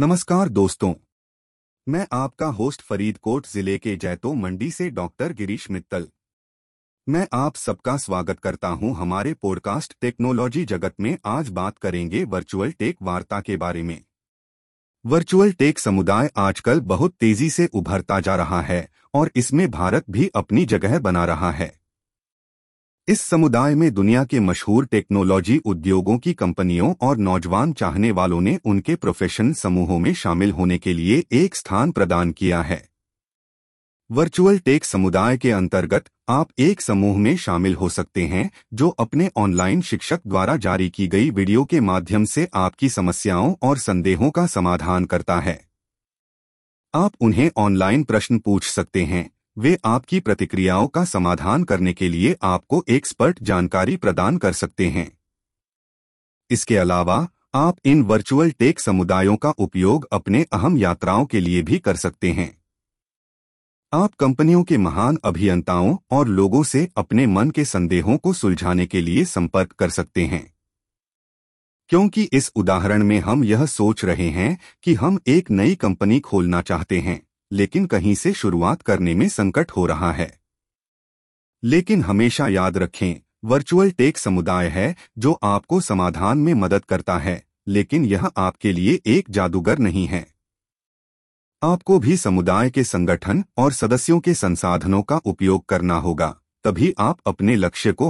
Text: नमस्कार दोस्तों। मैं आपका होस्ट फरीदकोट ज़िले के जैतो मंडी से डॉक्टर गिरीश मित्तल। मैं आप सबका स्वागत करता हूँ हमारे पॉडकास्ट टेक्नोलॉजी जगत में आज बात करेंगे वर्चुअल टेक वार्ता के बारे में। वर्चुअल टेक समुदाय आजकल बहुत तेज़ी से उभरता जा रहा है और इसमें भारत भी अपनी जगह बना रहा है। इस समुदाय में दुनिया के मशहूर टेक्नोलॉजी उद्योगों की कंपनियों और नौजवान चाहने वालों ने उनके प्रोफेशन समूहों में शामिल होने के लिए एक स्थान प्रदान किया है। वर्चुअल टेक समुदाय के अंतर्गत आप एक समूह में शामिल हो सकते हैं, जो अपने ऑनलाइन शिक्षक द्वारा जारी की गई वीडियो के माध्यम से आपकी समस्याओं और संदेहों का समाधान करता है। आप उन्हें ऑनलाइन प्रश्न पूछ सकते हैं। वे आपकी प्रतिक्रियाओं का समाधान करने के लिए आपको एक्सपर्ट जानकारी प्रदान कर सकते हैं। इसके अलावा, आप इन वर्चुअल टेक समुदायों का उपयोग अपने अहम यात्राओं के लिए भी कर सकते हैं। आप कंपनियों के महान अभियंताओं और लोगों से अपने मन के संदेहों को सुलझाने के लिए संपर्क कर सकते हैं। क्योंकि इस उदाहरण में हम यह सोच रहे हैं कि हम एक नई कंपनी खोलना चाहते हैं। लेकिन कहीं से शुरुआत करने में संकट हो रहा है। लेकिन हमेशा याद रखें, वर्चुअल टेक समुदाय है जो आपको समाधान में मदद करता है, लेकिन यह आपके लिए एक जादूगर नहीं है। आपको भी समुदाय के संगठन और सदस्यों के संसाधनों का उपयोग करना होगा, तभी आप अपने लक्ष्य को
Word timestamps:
नमस्कार 0.00 0.48
दोस्तों। 0.48 0.92
मैं 1.86 2.06
आपका 2.12 2.46
होस्ट 2.46 2.82
फरीदकोट 2.82 3.46
ज़िले 3.46 3.76
के 3.78 3.94
जैतो 3.96 4.32
मंडी 4.34 4.70
से 4.70 4.88
डॉक्टर 4.90 5.32
गिरीश 5.32 5.70
मित्तल। 5.70 6.08
मैं 7.06 7.26
आप 7.32 7.56
सबका 7.56 7.96
स्वागत 7.96 8.40
करता 8.40 8.68
हूँ 8.68 8.94
हमारे 8.96 9.34
पॉडकास्ट 9.34 9.94
टेक्नोलॉजी 10.00 10.64
जगत 10.64 10.94
में 11.00 11.16
आज 11.26 11.48
बात 11.48 11.78
करेंगे 11.78 12.24
वर्चुअल 12.24 12.72
टेक 12.72 12.96
वार्ता 13.02 13.40
के 13.40 13.56
बारे 13.56 13.82
में। 13.82 14.04
वर्चुअल 15.04 15.52
टेक 15.52 15.78
समुदाय 15.78 16.30
आजकल 16.36 16.80
बहुत 16.80 17.14
तेज़ी 17.14 17.50
से 17.50 17.68
उभरता 17.74 18.20
जा 18.20 18.36
रहा 18.36 18.60
है 18.62 18.88
और 19.14 19.30
इसमें 19.36 19.70
भारत 19.70 20.10
भी 20.10 20.30
अपनी 20.34 20.64
जगह 20.64 20.98
बना 20.98 21.24
रहा 21.24 21.50
है। 21.50 21.72
इस 23.08 23.20
समुदाय 23.20 23.74
में 23.74 23.94
दुनिया 23.94 24.24
के 24.24 24.40
मशहूर 24.40 24.86
टेक्नोलॉजी 24.86 25.58
उद्योगों 25.58 26.18
की 26.18 26.32
कंपनियों 26.34 26.94
और 27.00 27.16
नौजवान 27.16 27.72
चाहने 27.72 28.10
वालों 28.10 28.40
ने 28.40 28.60
उनके 28.64 28.94
प्रोफेशन 28.94 29.52
समूहों 29.52 29.98
में 29.98 30.14
शामिल 30.14 30.52
होने 30.52 30.78
के 30.78 30.92
लिए 30.92 31.24
एक 31.32 31.54
स्थान 31.54 31.90
प्रदान 31.90 32.32
किया 32.32 32.62
है। 32.62 32.88
वर्चुअल 34.10 34.58
टेक 34.58 34.84
समुदाय 34.84 35.38
के 35.38 35.50
अंतर्गत 35.50 36.04
आप 36.28 36.48
एक 36.58 36.80
समूह 36.80 37.18
में 37.18 37.36
शामिल 37.36 37.74
हो 37.74 37.88
सकते 37.88 38.26
हैं, 38.26 38.50
जो 38.74 38.88
अपने 38.88 39.30
ऑनलाइन 39.36 39.80
शिक्षक 39.80 40.20
द्वारा 40.26 40.56
जारी 40.56 40.90
की 40.90 41.08
गई 41.08 41.30
वीडियो 41.30 41.64
के 41.64 41.80
माध्यम 41.80 42.24
से 42.24 42.48
आपकी 42.54 42.88
समस्याओं 42.88 43.54
और 43.62 43.78
संदेहों 43.78 44.30
का 44.30 44.46
समाधान 44.46 45.04
करता 45.04 45.40
है। 45.40 45.68
आप 46.94 47.12
उन्हें 47.20 47.50
ऑनलाइन 47.56 48.04
प्रश्न 48.04 48.38
पूछ 48.38 48.70
सकते 48.70 49.04
हैं। 49.04 49.33
वे 49.58 49.78
आपकी 49.84 50.20
प्रतिक्रियाओं 50.20 50.86
का 50.86 51.04
समाधान 51.04 51.64
करने 51.64 51.92
के 51.92 52.08
लिए 52.08 52.36
आपको 52.42 52.84
एक्सपर्ट 52.88 53.42
जानकारी 53.42 53.96
प्रदान 53.96 54.38
कर 54.38 54.52
सकते 54.52 54.88
हैं। 54.88 55.18
इसके 56.50 56.76
अलावा, 56.76 57.28
आप 57.54 57.76
इन 57.84 58.02
वर्चुअल 58.02 58.50
टेक 58.50 58.80
समुदायों 58.80 59.36
का 59.36 59.50
उपयोग 59.50 60.08
अपने 60.12 60.46
अहम 60.52 60.76
यात्राओं 60.76 61.26
के 61.26 61.40
लिए 61.40 61.62
भी 61.62 61.78
कर 61.78 61.96
सकते 61.96 62.32
हैं। 62.32 62.62
आप 63.92 64.14
कंपनियों 64.14 64.64
के 64.64 64.78
महान 64.78 65.18
अभियंताओं 65.24 65.96
और 66.10 66.28
लोगों 66.28 66.62
से 66.62 66.88
अपने 66.96 67.26
मन 67.26 67.50
के 67.50 67.64
संदेहों 67.64 68.18
को 68.18 68.32
सुलझाने 68.32 68.86
के 68.86 69.00
लिए 69.00 69.24
संपर्क 69.24 69.72
कर 69.72 69.90
सकते 69.90 70.26
हैं। 70.26 70.54
क्योंकि 71.88 72.22
इस 72.32 72.52
उदाहरण 72.56 73.04
में 73.04 73.20
हम 73.20 73.44
यह 73.44 73.66
सोच 73.66 74.04
रहे 74.04 74.30
हैं 74.30 74.58
कि 74.82 74.94
हम 74.94 75.18
एक 75.26 75.50
नई 75.50 75.74
कंपनी 75.74 76.20
खोलना 76.20 76.62
चाहते 76.62 77.00
हैं। 77.00 77.26
लेकिन 77.54 77.86
कहीं 77.86 78.14
से 78.14 78.32
शुरुआत 78.32 78.82
करने 78.82 79.14
में 79.14 79.28
संकट 79.28 79.70
हो 79.70 79.86
रहा 79.86 80.12
है। 80.12 80.40
लेकिन 81.64 82.02
हमेशा 82.02 82.48
याद 82.48 82.78
रखें, 82.78 83.30
वर्चुअल 83.44 83.90
टेक 83.90 84.18
समुदाय 84.18 84.68
है 84.68 84.96
जो 85.18 85.32
आपको 85.32 85.80
समाधान 85.80 86.38
में 86.38 86.54
मदद 86.54 86.84
करता 86.84 87.18
है, 87.18 87.46
लेकिन 87.68 88.04
यह 88.04 88.30
आपके 88.36 88.72
लिए 88.72 89.00
एक 89.06 89.30
जादूगर 89.30 89.78
नहीं 89.78 90.06
है। 90.06 90.34
आपको 91.62 91.98
भी 91.98 92.16
समुदाय 92.16 92.70
के 92.70 92.84
संगठन 92.84 93.44
और 93.56 93.72
सदस्यों 93.72 94.20
के 94.20 94.34
संसाधनों 94.34 95.02
का 95.02 95.16
उपयोग 95.16 95.66
करना 95.66 95.94
होगा, 95.94 96.40
तभी 96.64 96.94
आप 96.98 97.18
अपने 97.26 97.56
लक्ष्य 97.56 97.92
को 97.92 98.02